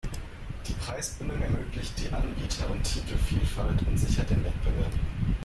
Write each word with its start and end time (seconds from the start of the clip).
Die 0.67 0.73
Preisbindung 0.73 1.39
ermöglicht 1.43 1.93
die 1.99 2.11
Anbieter- 2.11 2.71
und 2.71 2.81
Titelvielfalt 2.83 3.83
und 3.87 3.97
sichert 3.99 4.31
den 4.31 4.43
Wettbewerb. 4.43 4.93